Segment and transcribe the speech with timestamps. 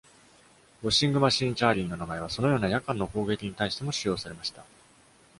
[0.81, 4.65] 「ウォッシングマシーン・チャーリー」の名前は、そのような夜間の攻撃に対しても使用されました。